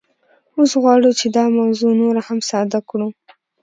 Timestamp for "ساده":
2.49-2.79